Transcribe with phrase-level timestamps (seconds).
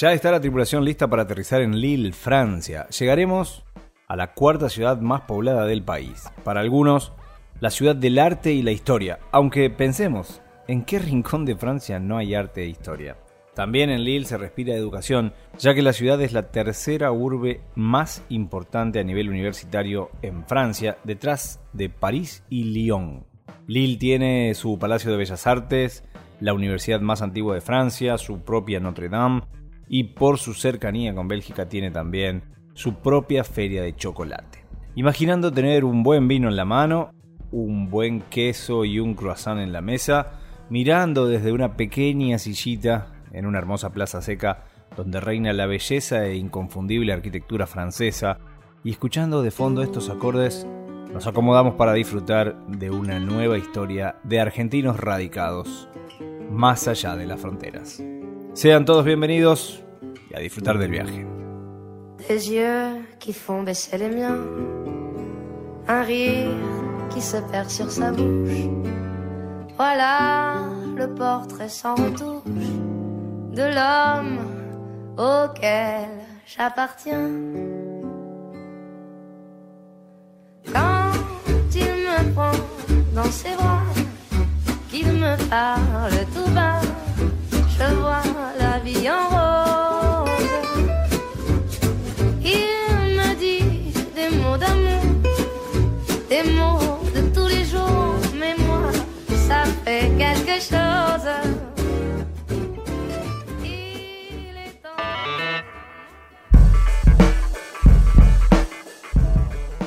[0.00, 2.88] Ya está la tripulación lista para aterrizar en Lille, Francia.
[2.88, 3.66] Llegaremos
[4.08, 6.24] a la cuarta ciudad más poblada del país.
[6.42, 7.12] Para algunos,
[7.60, 9.18] la ciudad del arte y la historia.
[9.30, 13.18] Aunque pensemos, ¿en qué rincón de Francia no hay arte e historia?
[13.54, 18.24] También en Lille se respira educación, ya que la ciudad es la tercera urbe más
[18.30, 23.26] importante a nivel universitario en Francia, detrás de París y Lyon.
[23.66, 26.04] Lille tiene su Palacio de Bellas Artes,
[26.40, 29.42] la universidad más antigua de Francia, su propia Notre Dame,
[29.92, 32.44] y por su cercanía con Bélgica tiene también
[32.74, 34.64] su propia feria de chocolate.
[34.94, 37.10] Imaginando tener un buen vino en la mano,
[37.50, 40.38] un buen queso y un croissant en la mesa,
[40.70, 44.62] mirando desde una pequeña sillita en una hermosa plaza seca
[44.96, 48.38] donde reina la belleza e inconfundible arquitectura francesa,
[48.84, 50.68] y escuchando de fondo estos acordes,
[51.12, 55.88] nos acomodamos para disfrutar de una nueva historia de argentinos radicados
[56.48, 58.00] más allá de las fronteras.
[58.52, 59.80] Sean todos bienvenidos
[60.28, 61.24] y a disfrutar del viaje.
[62.28, 64.38] Des yeux qui font baisser les miens,
[65.86, 66.50] un rire
[67.10, 68.68] qui se perd sur sa bouche.
[69.76, 70.64] Voilà
[70.96, 72.42] le portrait sans retouche
[73.54, 74.38] de l'homme
[75.16, 76.08] auquel
[76.44, 77.30] j'appartiens.
[80.72, 81.12] Quand
[81.74, 82.50] il me prend
[83.14, 83.82] dans ses bras,
[84.90, 86.80] qu'il me parle tout bas
[87.80, 88.22] je vois
[88.58, 90.30] la vie en rose.
[92.42, 95.04] Il me dit des mots d'amour,
[96.28, 98.92] des mots de tous les jours, mais moi,
[99.48, 101.59] ça fait quelque chose.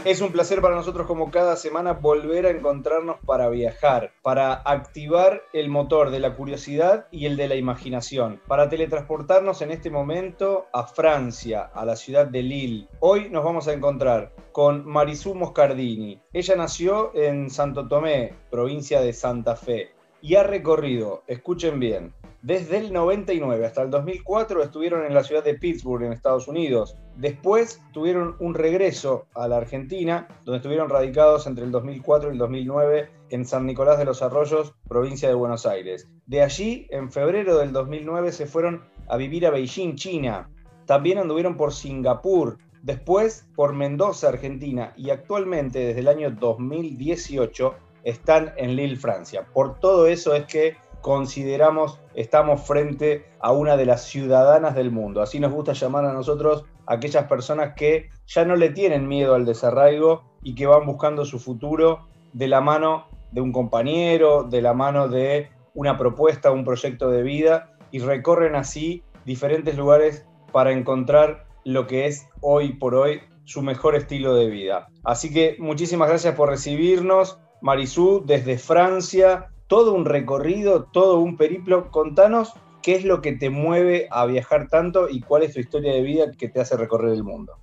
[0.06, 5.44] Es un placer para nosotros como cada semana volver a encontrarnos para viajar, para activar
[5.54, 10.66] el motor de la curiosidad y el de la imaginación, para teletransportarnos en este momento
[10.74, 12.88] a Francia, a la ciudad de Lille.
[13.00, 16.22] Hoy nos vamos a encontrar con Marisú Moscardini.
[16.34, 19.92] Ella nació en Santo Tomé, provincia de Santa Fe,
[20.22, 25.46] y ha recorrido, escuchen bien, desde el 99 hasta el 2004 estuvieron en la ciudad
[25.46, 26.98] de Pittsburgh, en Estados Unidos.
[27.16, 32.38] Después tuvieron un regreso a la Argentina, donde estuvieron radicados entre el 2004 y el
[32.38, 36.10] 2009 en San Nicolás de los Arroyos, provincia de Buenos Aires.
[36.26, 40.50] De allí, en febrero del 2009, se fueron a vivir a Beijing, China.
[40.86, 48.52] También anduvieron por Singapur, después por Mendoza, Argentina, y actualmente, desde el año 2018, están
[48.58, 49.48] en Lille, Francia.
[49.54, 55.22] Por todo eso es que consideramos estamos frente a una de las ciudadanas del mundo.
[55.22, 59.46] Así nos gusta llamar a nosotros aquellas personas que ya no le tienen miedo al
[59.46, 64.74] desarraigo y que van buscando su futuro de la mano de un compañero, de la
[64.74, 71.48] mano de una propuesta, un proyecto de vida y recorren así diferentes lugares para encontrar
[71.66, 74.88] lo que es hoy por hoy su mejor estilo de vida.
[75.04, 81.90] Así que muchísimas gracias por recibirnos, Marisú, desde Francia, todo un recorrido, todo un periplo.
[81.90, 82.54] Contanos
[82.84, 86.04] qué es lo que te mueve a viajar tanto y cuál es tu historia de
[86.04, 87.54] vida que te hace recorrer el mundo.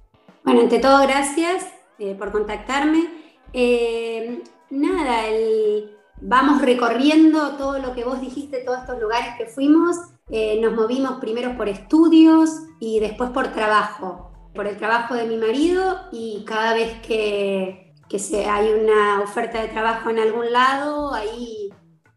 [0.43, 1.69] Bueno, ante todo, gracias
[2.01, 3.09] eh, por contactarme.
[3.53, 5.23] Eh, nada,
[6.21, 9.97] vamos recorriendo todo lo que vos dijiste, todos estos lugares que fuimos.
[10.31, 12.51] Eh, nos movimos primero por estudios
[12.81, 18.47] y después por trabajo, por el trabajo de mi marido y cada vez que, que
[18.47, 21.60] hay una oferta de trabajo en algún lado, ahí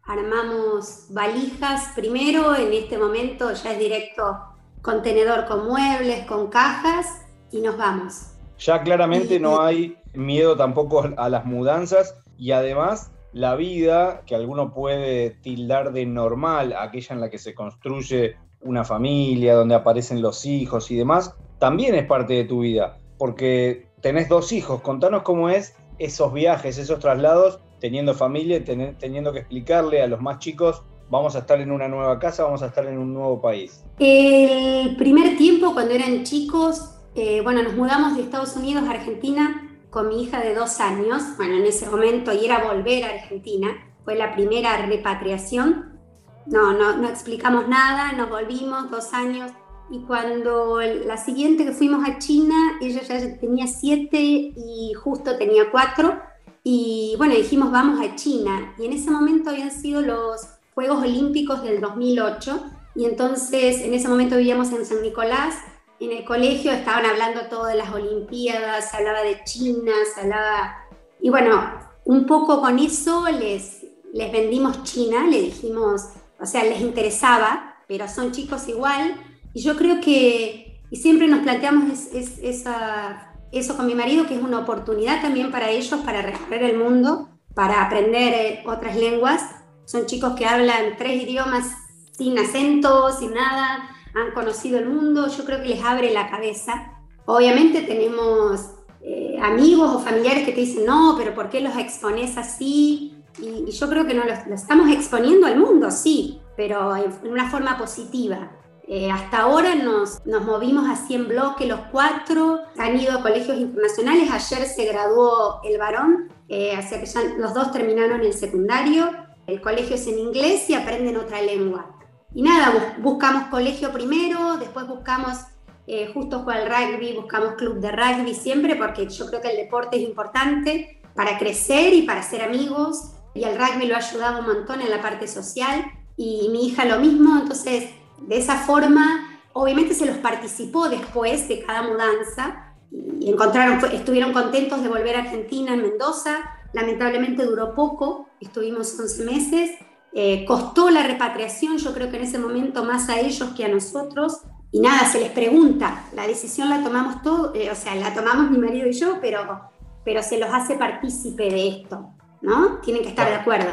[0.06, 4.38] armamos valijas primero, en este momento ya es directo
[4.82, 8.32] contenedor con muebles, con cajas y nos vamos.
[8.58, 14.72] Ya claramente no hay miedo tampoco a las mudanzas y además la vida que alguno
[14.72, 20.46] puede tildar de normal, aquella en la que se construye una familia, donde aparecen los
[20.46, 25.48] hijos y demás, también es parte de tu vida, porque tenés dos hijos, contanos cómo
[25.48, 31.36] es esos viajes, esos traslados teniendo familia, teniendo que explicarle a los más chicos, vamos
[31.36, 33.84] a estar en una nueva casa, vamos a estar en un nuevo país?
[33.98, 39.78] El primer tiempo, cuando eran chicos, eh, bueno, nos mudamos de Estados Unidos a Argentina
[39.90, 43.68] con mi hija de dos años, bueno, en ese momento, y era volver a Argentina,
[44.04, 46.00] fue la primera repatriación.
[46.46, 49.52] No, no, no explicamos nada, nos volvimos dos años.
[49.90, 55.70] Y cuando la siguiente que fuimos a China, ella ya tenía siete y justo tenía
[55.70, 56.18] cuatro
[56.64, 58.74] y bueno, dijimos, vamos a China.
[58.78, 62.64] Y en ese momento habían sido los Juegos Olímpicos del 2008.
[62.96, 65.56] Y entonces, en ese momento vivíamos en San Nicolás.
[66.00, 70.78] En el colegio estaban hablando todo de las Olimpiadas, se hablaba de China, se hablaba...
[71.20, 71.62] Y bueno,
[72.04, 76.08] un poco con eso les, les vendimos China, le dijimos,
[76.40, 79.16] o sea, les interesaba, pero son chicos igual.
[79.52, 80.64] Y yo creo que
[80.94, 85.70] y siempre nos planteamos esa, eso con mi marido, que es una oportunidad también para
[85.70, 89.42] ellos para recorrer el mundo, para aprender eh, otras lenguas.
[89.84, 91.66] Son chicos que hablan tres idiomas
[92.12, 96.92] sin acento, sin nada, han conocido el mundo, yo creo que les abre la cabeza.
[97.26, 102.36] Obviamente tenemos eh, amigos o familiares que te dicen, no, pero ¿por qué los expones
[102.36, 103.16] así?
[103.38, 107.76] Y, yo creo que no los, estamos exponiendo al mundo, sí, pero en, una forma
[107.76, 108.52] positiva.
[108.86, 113.56] Eh, hasta ahora nos, nos movimos así en bloque los cuatro, han ido a colegios
[113.56, 119.10] internacionales, ayer se graduó el varón, eh, que los dos terminaron el secundario,
[119.46, 121.98] el colegio es en inglés y aprenden otra lengua.
[122.34, 125.38] Y nada, buscamos colegio primero, después buscamos
[125.86, 129.56] eh, justo con el rugby, buscamos club de rugby siempre, porque yo creo que el
[129.56, 134.40] deporte es importante para crecer y para ser amigos, y el rugby lo ha ayudado
[134.40, 135.86] un montón en la parte social,
[136.16, 141.64] y mi hija lo mismo, entonces de esa forma, obviamente se los participó después de
[141.64, 142.74] cada mudanza,
[143.20, 146.36] y encontraron, estuvieron contentos de volver a Argentina, en Mendoza,
[146.72, 149.70] lamentablemente duró poco, estuvimos 11 meses,
[150.12, 153.68] eh, costó la repatriación, yo creo que en ese momento más a ellos que a
[153.68, 154.42] nosotros.
[154.70, 158.50] Y nada, se les pregunta, la decisión la tomamos todos, eh, o sea, la tomamos
[158.50, 159.70] mi marido y yo, pero,
[160.04, 162.10] pero se los hace partícipe de esto,
[162.42, 162.78] ¿no?
[162.80, 163.70] Tienen que estar de acuerdo.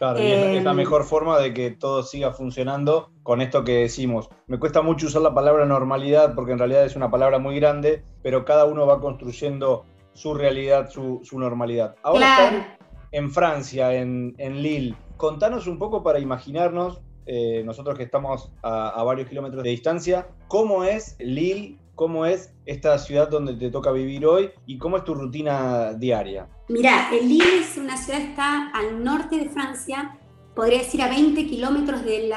[0.00, 3.80] Claro, y es, la em, mejor forma de que todo siga funcionando con esto que
[3.80, 4.30] decimos.
[4.46, 8.02] Me cuesta mucho usar la palabra normalidad porque en realidad es una palabra muy grande,
[8.22, 11.96] pero cada uno va construyendo su realidad, su, normalidad.
[12.02, 12.78] Ahora
[13.12, 19.02] en Francia, en, en Lille contanos un poco para imaginarnos, eh, nosotros que estamos a,
[19.02, 24.24] varios kilómetros de distancia, cómo es Lille, cómo es esta ciudad donde te toca vivir
[24.24, 26.48] hoy y cómo es tu rutina diaria.
[26.70, 30.16] Mira, Lille es una ciudad que está al norte de Francia,
[30.54, 32.32] podría decir a 20 kilómetros de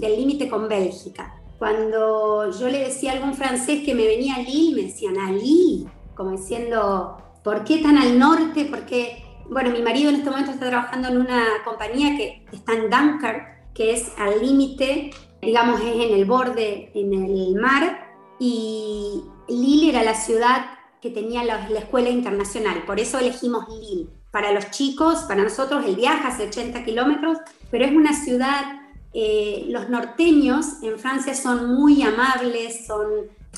[0.00, 1.40] del límite con Bélgica.
[1.56, 5.30] Cuando yo le decía a algún francés que me venía a Lille, me decían, ¿a
[5.30, 5.86] Lille?
[6.16, 8.64] Como diciendo, ¿por qué tan al norte?
[8.64, 9.22] ¿Por qué?
[9.48, 13.72] bueno, mi marido en este momento está trabajando en una compañía que está en Dunkirk,
[13.72, 18.00] que es al límite, digamos, es en el borde, en el mar,
[18.40, 20.75] y Lille era la ciudad
[21.06, 24.08] que tenía la, escuela internacional, por eso elegimos Lille.
[24.32, 27.38] Para los chicos, para nosotros el viaje hace 80 kilómetros,
[27.70, 28.80] pero es una ciudad,
[29.14, 33.06] eh, los norteños en Francia son muy amables, son,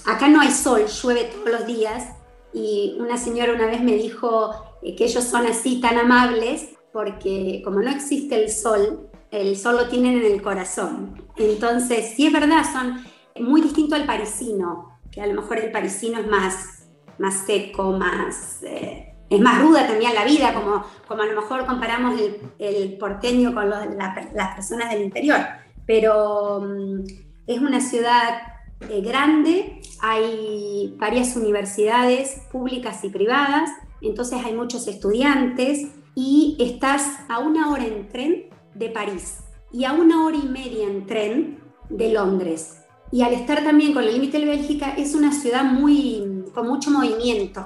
[0.04, 2.14] acá no hay sol, llueve todos los días,
[2.52, 4.50] y una señora una vez me dijo,
[4.82, 9.76] eh, que ellos son así tan amables porque como no existe el sol, el sol
[9.76, 11.14] lo tienen en el corazón.
[11.36, 13.04] Entonces, sí es verdad, son
[13.40, 16.77] muy distintos al parisino, que a lo mejor el parisino es más,
[17.18, 18.62] más seco, más...
[18.62, 22.18] Eh, es más ruda también la vida, como, como a lo mejor comparamos
[22.58, 25.38] el, porteño con las personas del interior.
[25.86, 27.02] Pero mm,
[27.46, 28.40] es una ciudad
[28.88, 33.70] eh, grande, hay varias universidades públicas y privadas,
[34.00, 39.40] entonces hay muchos estudiantes y estás a una hora en tren de París
[39.72, 41.58] y a una hora y media en tren
[41.90, 42.82] de Londres.
[43.10, 46.90] Y al estar también con el límite de Bélgica, es una ciudad muy, con mucho
[46.90, 47.64] movimiento.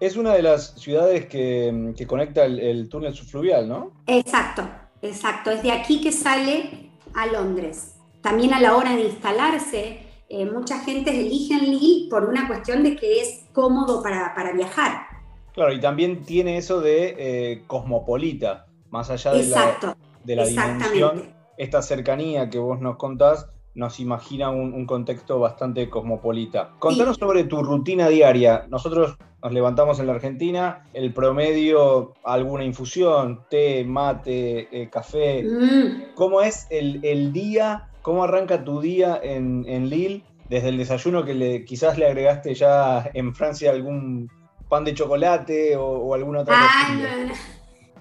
[0.00, 3.92] Es una de las ciudades que, conecta el, túnel subfluvial, ¿no?
[4.08, 4.68] Exacto,
[5.00, 5.52] exacto.
[5.52, 7.94] Es de aquí que sale a Londres.
[8.20, 12.96] También a la hora de instalarse, eh, mucha gente elige Lille por una cuestión de
[12.96, 15.06] que es cómodo para, para viajar.
[15.52, 21.32] Claro, y también tiene eso de eh, cosmopolita, más allá de la, de la dimensión,
[21.56, 26.72] esta cercanía que vos nos contás nos imagina un, contexto bastante cosmopolita.
[26.78, 28.66] Contanos sobre tu rutina diaria.
[28.68, 35.42] Nosotros nos levantamos en la Argentina, el promedio, alguna infusión, té, mate, eh, café.
[35.42, 36.14] Mm.
[36.14, 37.88] ¿Cómo es el, día?
[38.02, 40.22] ¿Cómo arranca tu día en, en Lille?
[40.50, 44.30] Desde el desayuno que le, quizás le agregaste ya en Francia algún
[44.68, 46.88] pan de chocolate o, alguna otra ah,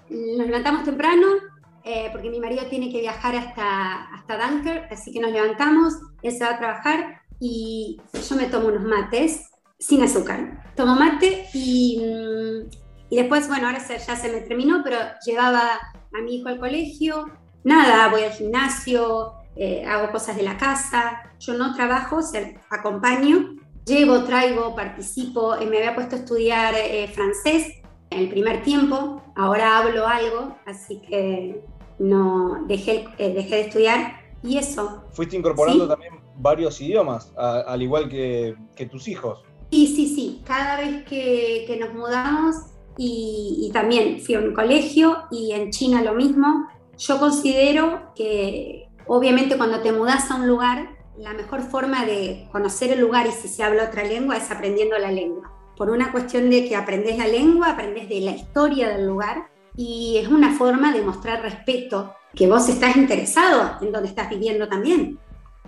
[0.09, 1.50] Nos levantamos temprano
[1.83, 6.31] eh, porque mi marido tiene que viajar hasta, hasta Dunker, así que nos levantamos, él
[6.31, 10.63] se va a trabajar y yo me tomo unos mates sin azúcar.
[10.75, 12.69] Tomo mate y, mm,
[13.09, 15.79] y después, bueno, ahora ya se me terminó, pero llevaba
[16.13, 17.25] a mi hijo al colegio.
[17.63, 21.23] Nada, voy al gimnasio, eh, hago cosas de la casa.
[21.39, 22.21] Yo no trabajo, o
[22.69, 25.55] acompaño llevo, traigo, participo.
[25.57, 27.80] me había puesto a estudiar eh, francés
[28.11, 31.63] el primer tiempo, ahora hablo algo, así que
[31.97, 35.03] no dejé, eh, dejé de estudiar y eso.
[35.11, 38.55] Fuiste incorporando también varios idiomas, al igual que,
[38.91, 39.43] tus hijos.
[39.71, 40.41] Sí, sí, sí.
[40.45, 42.55] Cada vez que, nos mudamos
[42.97, 46.67] y, y, también fui a un colegio y en China lo mismo.
[46.97, 52.91] Yo considero que obviamente cuando te mudas a un lugar la mejor forma de conocer
[52.91, 55.51] el lugar y si se habla otra lengua es aprendiendo la lengua.
[55.81, 60.19] Por una cuestión de que aprendes la lengua, aprendes de la historia del lugar y
[60.21, 65.17] es una forma de mostrar respeto, que vos estás interesado en donde estás viviendo también.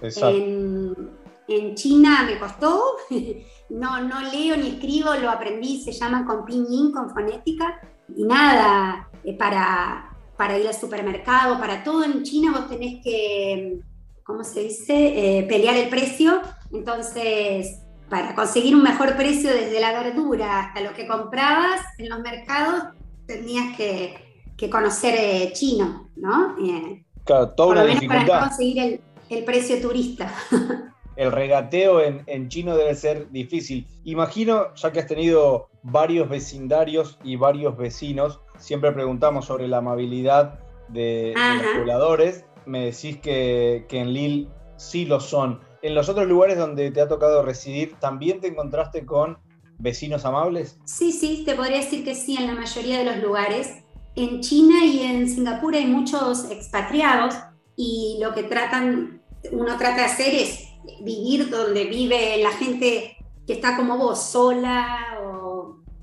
[0.04, 1.10] En,
[1.48, 2.98] en, China me costó,
[3.72, 7.82] no, no leo ni escribo, lo aprendí, se llama con pinyin, con fonética,
[8.16, 13.80] y nada, eh, para, para ir al supermercado, para todo en China vos tenés que,
[14.24, 16.40] ¿cómo se dice?, eh, pelear el precio,
[16.72, 17.83] entonces
[18.14, 22.84] para conseguir un mejor precio desde la verdura hasta lo que comprabas en los mercados,
[23.26, 26.56] tenías que, que conocer eh, chino, ¿no?
[27.24, 28.28] claro, toda por una lo menos dificultad.
[28.28, 29.02] para conseguir el,
[29.32, 30.32] el precio turista.
[31.16, 33.88] el regateo en, en, chino debe ser difícil.
[34.04, 40.60] Imagino, ya que has tenido varios vecindarios y varios vecinos, siempre preguntamos sobre la amabilidad
[40.90, 42.46] de, de los pobladores.
[42.68, 45.62] Me decís que, que, en Lille sí lo son.
[45.84, 49.38] ¿En los otros lugares donde te ha tocado residir, también te encontraste con
[49.78, 50.80] vecinos amables?
[50.86, 53.84] Sí, sí, te podría decir que sí, en la mayoría de los lugares.
[54.16, 57.36] En China y en Singapur hay muchos expatriados
[57.76, 59.22] y lo que tratan,
[59.52, 60.70] uno trata de hacer es
[61.02, 65.20] vivir donde vive la gente que está como vos, sola,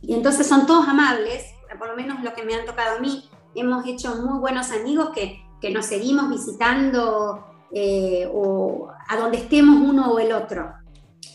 [0.02, 3.30] y entonces son todos amables, por lo menos lo que me han tocado a mí,
[3.54, 9.76] hemos hecho muy buenos amigos que, que nos seguimos visitando eh, o a donde estemos
[9.88, 10.72] uno o el otro.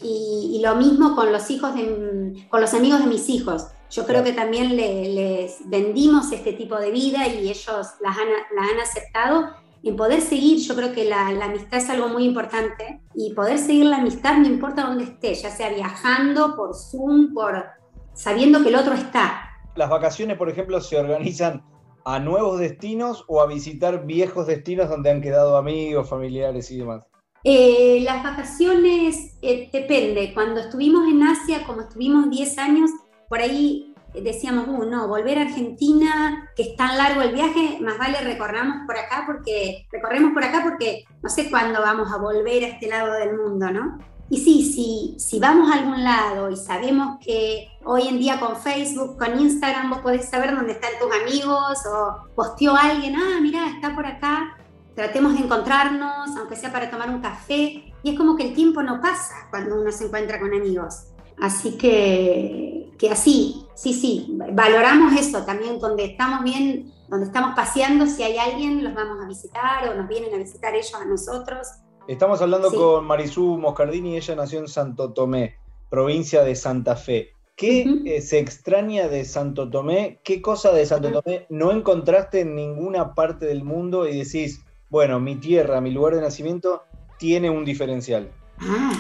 [0.02, 3.68] Y, y, lo mismo con los hijos de, con los amigos de mis hijos.
[3.90, 8.28] Yo creo que también le, les vendimos este tipo de vida y ellos las han,
[8.56, 9.52] la han aceptado
[9.86, 13.60] en poder seguir, yo creo que la, la, amistad es algo muy importante y poder
[13.60, 17.66] seguir la amistad no importa dónde esté, ya sea viajando, por Zoom, por
[18.14, 19.52] sabiendo que el otro está.
[19.76, 21.64] Las vacaciones, por ejemplo, se organizan
[22.06, 27.04] a nuevos destinos o a visitar viejos destinos donde han quedado amigos, familiares y demás.
[27.44, 30.34] Eh, las vacaciones eh, depende.
[30.34, 32.92] Cuando estuvimos en Asia, como estuvimos 10 años,
[33.28, 37.98] por ahí decíamos, uh, no, volver a Argentina, que es tan largo el viaje, más
[37.98, 42.64] vale recorramos por acá porque, recorremos por acá porque no sé cuándo vamos a volver
[42.64, 43.98] a este lado del mundo, ¿no?
[44.30, 48.56] Y sí, sí, si vamos a algún lado y sabemos que hoy en día con
[48.56, 53.68] Facebook, con Instagram, vos podés saber dónde están tus amigos o posteó alguien, ah, mira,
[53.68, 54.58] está por acá,
[54.96, 57.94] tratemos de encontrarnos, aunque sea para tomar un café.
[58.02, 61.08] Y es como que el tiempo no pasa cuando uno se encuentra con amigos.
[61.40, 68.08] Así que, que así, sí, sí, valoramos eso también, donde estamos bien, donde estamos paseando,
[68.08, 71.68] si hay alguien, los vamos a visitar o nos vienen a visitar ellos a nosotros.
[72.08, 72.78] Estamos hablando sí.
[72.78, 75.56] con Marisú Moscardini, ella nació en Santo Tomé,
[75.90, 77.30] provincia de Santa Fe.
[77.56, 78.12] ¿Qué uh -huh.
[78.12, 80.20] eh, se extraña de Santo Tomé?
[80.24, 85.20] ¿Qué cosa de Santo Tomé no encontraste en ninguna parte del mundo y decís, bueno,
[85.20, 86.84] mi tierra, mi lugar de nacimiento,
[87.18, 88.30] tiene un diferencial?
[88.60, 88.94] Ah,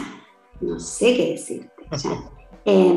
[0.61, 1.69] no sé qué decirte.
[2.65, 2.93] eh,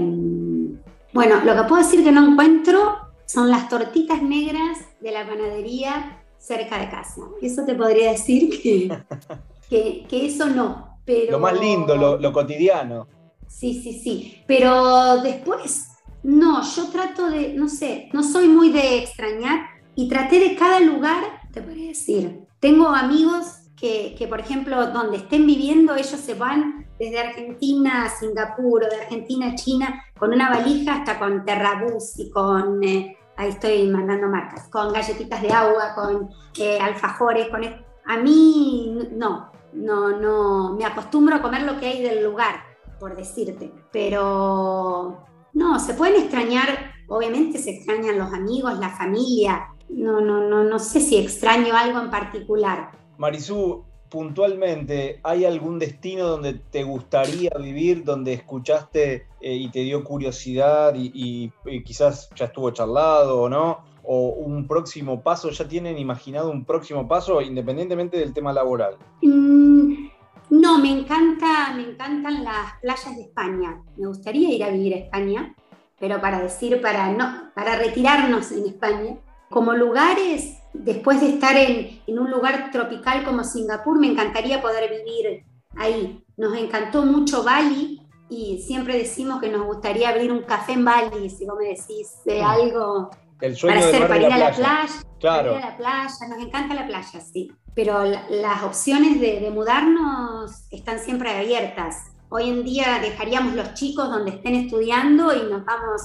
[1.12, 2.96] bueno, lo que puedo decir que no encuentro
[3.26, 7.20] son las tortitas negras de la panadería cerca de casa.
[7.42, 8.88] Eso te podría decir que,
[9.68, 10.98] que, que eso no.
[11.04, 11.32] Pero...
[11.32, 13.06] Lo más lindo, lo, lo cotidiano.
[13.46, 14.42] Sí, sí, sí.
[14.46, 15.88] Pero después,
[16.22, 19.60] no, yo trato de, no sé, no soy muy de extrañar
[19.94, 22.46] y traté de cada lugar, te podría decir.
[22.60, 23.46] Tengo amigos
[23.76, 28.88] que, que, por ejemplo, donde estén viviendo, ellos se van desde Argentina a Singapur o
[28.88, 33.88] de Argentina a China con una valija hasta con terrabús y con, eh, ahí estoy
[33.88, 37.62] mandando marcas, con galletitas de agua, con eh, alfajores, con...
[38.10, 42.56] A mí no, no, no, me acostumbro a comer lo que hay del lugar,
[42.98, 50.20] por decirte, pero no, se pueden extrañar, obviamente se extrañan los amigos, la familia, no,
[50.20, 52.92] no, no, no sé si extraño algo en particular.
[53.16, 60.04] Marisú, puntualmente, ¿hay algún destino donde te gustaría vivir, donde escuchaste eh, y te dio
[60.04, 63.84] curiosidad y, y, y, quizás ya estuvo charlado o no?
[64.10, 65.50] ¿O un próximo paso?
[65.50, 68.96] ¿Ya tienen imaginado un próximo paso independientemente del tema laboral?
[69.20, 70.08] Mm,
[70.48, 73.82] no, me, encanta, me encantan las playas de España.
[73.98, 75.54] Me gustaría ir a vivir a España,
[76.00, 79.18] pero para decir, para, no, para retirarnos en España.
[79.50, 84.90] Como lugares, después de estar en, en, un lugar tropical como Singapur, me encantaría poder
[84.90, 85.44] vivir
[85.76, 86.24] ahí.
[86.38, 88.00] Nos encantó mucho Bali
[88.30, 92.22] y siempre decimos que nos gustaría abrir un café en Bali, si vos me decís
[92.24, 94.56] eh, algo El sueño para, hacer, para ir a la playa.
[94.56, 95.02] playa.
[95.20, 95.52] Claro.
[95.52, 97.52] Para ir a la playa, nos encanta la playa, sí.
[97.74, 102.12] Pero la, las opciones de, de mudarnos están siempre abiertas.
[102.30, 106.02] Hoy en día dejaríamos los chicos donde estén estudiando y nos vamos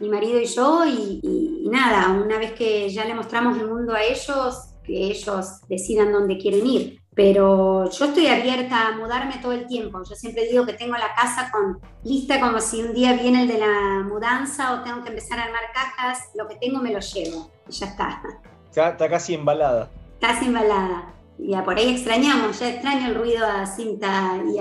[0.00, 3.68] mi marido y yo, y, y, y, nada, una vez que ya le mostramos el
[3.68, 7.00] mundo a ellos, que ellos decidan dónde quieren ir.
[7.16, 10.02] Pero yo estoy abierta a mudarme todo el tiempo.
[10.04, 13.48] Yo siempre digo que tengo la casa con lista como si un día viene el
[13.48, 17.00] de la mudanza o tengo que empezar a armar cajas, lo que tengo me lo
[17.00, 18.22] llevo y ya está.
[18.68, 19.88] Está, casi embalada.
[20.20, 21.14] Casi embalada.
[21.38, 24.58] Y por ahí extrañamos, ya extraño el ruido a cinta y,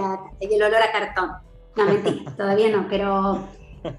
[0.53, 1.31] el olor a cartón.
[1.75, 3.49] No, mentira, todavía no, pero,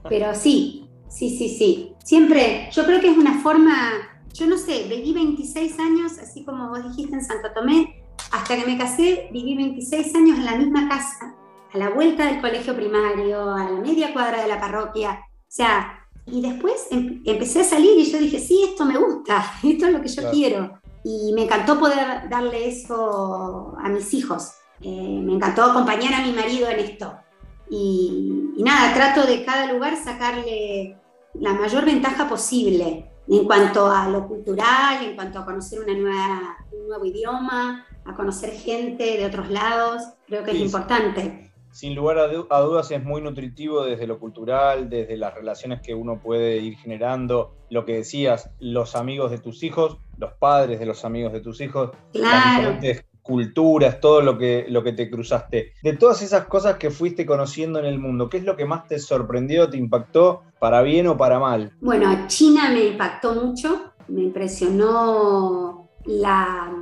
[0.08, 1.94] pero sí, sí, sí, sí.
[2.02, 3.92] Siempre, yo creo que es una forma,
[4.32, 8.66] yo no sé, viví 26 años, así como vos dijiste en Santo Tomé, hasta que
[8.66, 11.34] me casé, viví 26 años en la misma casa,
[11.72, 15.20] a la vuelta del colegio primario, a la media cuadra de la parroquia.
[15.22, 19.44] O sea, y después em, empecé a salir y yo dije, sí, esto me gusta,
[19.62, 20.80] esto es lo que yo quiero.
[21.04, 24.54] Y me encantó poder darle eso a mis hijos.
[24.80, 27.16] Eh, me encantó acompañar a mi marido en esto.
[27.70, 30.96] Y, y, nada, trato de cada lugar sacarle
[31.34, 36.56] la mayor ventaja posible en cuanto a lo cultural, en cuanto a conocer una nueva,
[36.72, 41.50] un nuevo idioma, a conocer gente de otros lados, creo que es importante.
[41.72, 46.20] Sin lugar a, dudas es muy nutritivo desde lo cultural, desde las relaciones que uno
[46.22, 51.04] puede ir generando, lo que decías, los amigos de tus hijos, los padres de los
[51.04, 55.72] amigos de tus hijos, las diferentes culturas, todo lo que, lo que te cruzaste.
[55.82, 58.86] De todas esas cosas que fuiste conociendo en el mundo, ¿qué es lo que más
[58.86, 61.72] te sorprendió, te impactó, para bien o para mal?
[61.80, 66.72] Bueno, China me impactó mucho, me impresionó la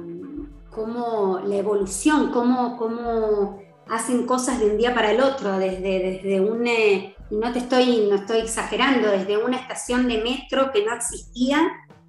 [0.71, 3.59] cómo la evolución, cómo, cómo
[3.89, 8.07] hacen cosas de un día para el otro, desde, desde un, eh, no te estoy,
[8.11, 11.59] no estoy exagerando, desde una estación de metro que no existía,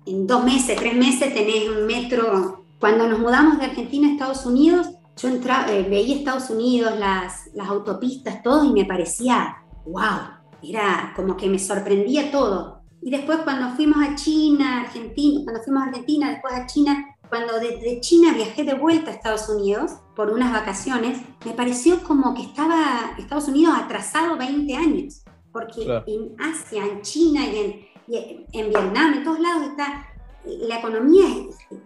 [0.06, 2.65] en dos meses, tres meses tenés un metro.
[2.86, 7.50] Cuando nos mudamos de Argentina a Estados Unidos, yo entraba, eh, veía Estados Unidos, las,
[7.56, 12.84] las autopistas, todo, y me parecía, wow, era como que me sorprendía todo.
[13.02, 17.60] Y después cuando fuimos a China, Argentina, cuando fuimos a Argentina, después a China, cuando
[17.60, 22.44] desde China viajé de vuelta a Estados Unidos por unas vacaciones, me pareció como que
[22.44, 29.16] estaba Estados Unidos atrasado 20 años, porque en Asia, en China y en, en, Vietnam,
[29.16, 30.06] en todos lados está,
[30.46, 31.26] la economía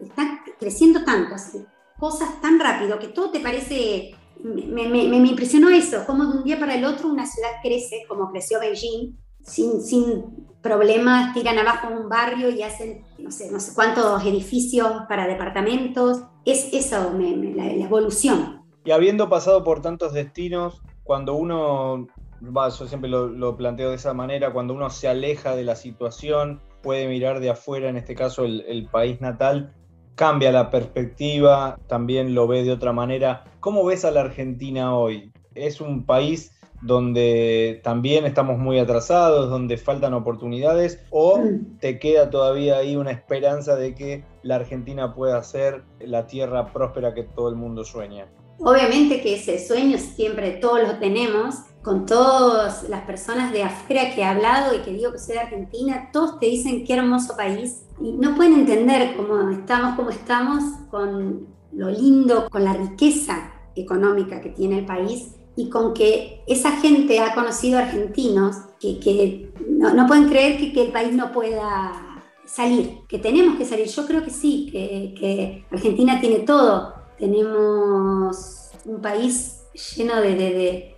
[0.02, 1.66] está creciendo tanto, así,
[1.98, 6.44] cosas tan rápido que todo te parece, me, me, me, impresionó eso, como de un
[6.44, 11.88] día para el otro una ciudad crece, como creció Beijing, sin, sin problemas, tiran abajo
[11.88, 16.24] un barrio y hacen no sé, no sé cuántos edificios para departamentos.
[16.46, 18.64] Es eso, la, evolución.
[18.86, 22.08] Y habiendo pasado por tantos destinos, cuando uno,
[22.42, 26.62] va, yo siempre lo, planteo de esa manera, cuando uno se aleja de la situación,
[26.82, 29.74] puede mirar de afuera, en este caso el, país natal,
[30.16, 33.46] cambia la perspectiva, también lo ve de otra manera.
[33.60, 35.32] ¿Cómo ves a la Argentina hoy?
[35.56, 41.42] ¿Es un país donde también estamos muy atrasados, donde faltan oportunidades, o
[41.80, 47.14] te queda todavía ahí una esperanza de que la Argentina pueda ser la tierra próspera
[47.14, 48.28] que todo el mundo sueña?
[48.60, 54.22] Obviamente que ese sueño siempre todos lo tenemos, con todas las personas de afuera que
[54.22, 57.84] he hablado y que digo que soy de Argentina, todos te dicen qué hermoso país
[58.02, 64.42] y no pueden entender cómo estamos como estamos, con lo lindo, con la riqueza económica
[64.42, 70.30] que tiene el país y con que esa gente ha conocido argentinos que, no, pueden
[70.30, 73.88] creer que, el país no pueda salir, que tenemos que salir.
[73.88, 76.94] Yo creo que sí, que, Argentina tiene todo.
[77.20, 79.62] Tenemos un país
[79.96, 80.96] lleno de,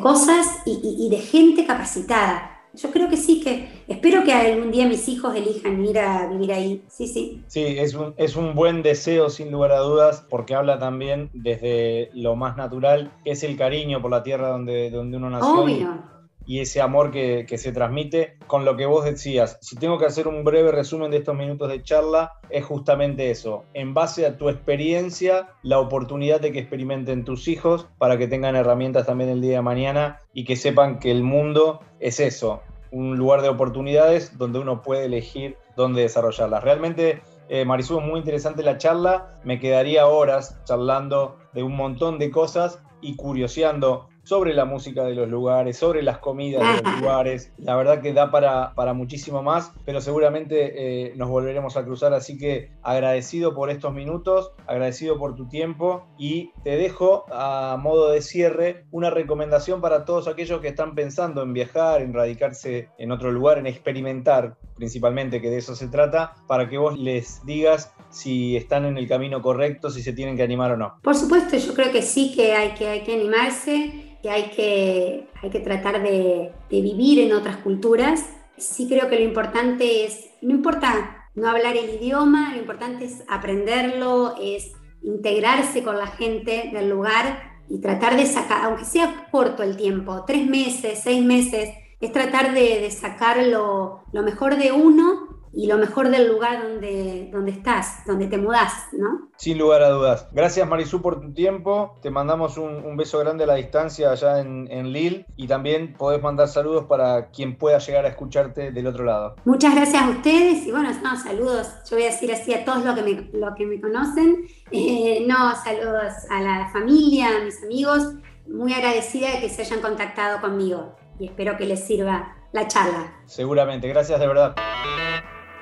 [0.00, 5.08] cosas y de gente capacitada yo creo que sí, que espero que algún día mis
[5.08, 6.84] hijos elijan ir a vivir ahí.
[6.88, 7.42] Sí, sí.
[7.46, 12.10] Sí, es un, es un buen deseo, sin lugar a dudas, porque habla también desde
[12.14, 15.62] lo más natural, que es el cariño por la tierra donde, donde uno nació.
[15.62, 16.13] Obvio.
[16.46, 19.58] Y, ese amor que, se transmite con lo que vos decías.
[19.60, 23.64] Si tengo que hacer un breve resumen de estos minutos de charla, es justamente eso.
[23.74, 28.56] En base a tu experiencia, la oportunidad de que experimenten tus hijos para que tengan
[28.56, 32.62] herramientas también el día de mañana y que sepan que el mundo es eso,
[32.94, 36.62] un lugar de oportunidades donde uno puede elegir dónde desarrollarlas.
[36.62, 39.40] Realmente, eh, Marisú, muy interesante la charla.
[39.42, 45.14] Me quedaría horas charlando de un montón de cosas y curioseando sobre la música de
[45.14, 47.52] los lugares, sobre las comidas de los lugares.
[47.58, 52.12] La verdad que da para, para muchísimo más, pero seguramente eh, nos volveremos a cruzar.
[52.14, 58.10] Así que agradecido por estos minutos, agradecido por tu tiempo y te dejo a modo
[58.10, 63.12] de cierre una recomendación para todos aquellos que están pensando en viajar, en radicarse en
[63.12, 67.92] otro lugar, en experimentar principalmente, que de eso se trata, para que vos les digas
[68.10, 70.98] si están en el camino correcto, si se tienen que animar o no.
[71.02, 75.28] Por supuesto, yo creo que sí que hay que, hay que animarse que hay que,
[75.42, 78.24] hay que tratar de, vivir en otras culturas.
[78.56, 83.22] Sí creo que lo importante es, no importa no hablar el idioma, lo importante es
[83.28, 89.62] aprenderlo, es integrarse con la gente del lugar y tratar de sacar, aunque sea corto
[89.62, 91.68] el tiempo, tres meses, seis meses,
[92.00, 97.30] es tratar de, sacar lo, lo, mejor de uno y lo mejor del lugar donde,
[97.32, 99.30] donde estás, donde te mudás, ¿no?
[99.36, 100.28] Sin lugar a dudas.
[100.32, 101.96] Gracias Marisú por tu tiempo.
[102.02, 106.22] Te mandamos un, beso grande a la distancia allá en, en, Lille y también podés
[106.22, 109.36] mandar saludos para quien pueda llegar a escucharte del otro lado.
[109.44, 111.68] Muchas gracias a ustedes y bueno, no, saludos.
[111.88, 114.46] Yo voy a decir así a todos los que me, los que me conocen.
[114.70, 118.14] Eh, no, saludos a la familia, a mis amigos.
[118.46, 123.12] Muy agradecida de que se hayan contactado conmigo y espero que les sirva la charla.
[123.26, 124.54] Seguramente, gracias de verdad.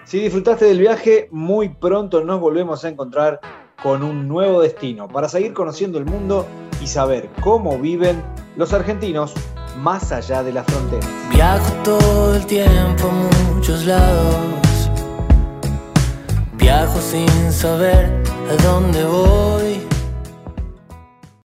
[0.05, 3.41] Si disfrutaste del viaje, muy pronto nos volvemos a encontrar
[3.83, 6.47] con un nuevo destino para seguir conociendo el mundo
[6.81, 8.23] y saber cómo viven
[8.57, 9.35] los argentinos
[9.79, 11.07] más allá de la frontera.
[11.33, 14.91] Viajo todo el tiempo a muchos lados.
[16.55, 19.72] Viajo sin saber a dónde voy